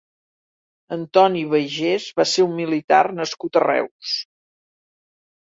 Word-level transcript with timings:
Antoni 0.95 1.43
Baiges 1.51 2.07
va 2.21 2.25
ser 2.31 2.47
un 2.47 2.57
militar 2.61 3.03
nascut 3.19 3.61
a 3.61 3.65
Reus. 3.67 4.17